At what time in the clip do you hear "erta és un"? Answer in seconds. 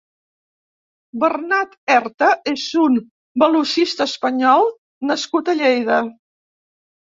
1.97-2.97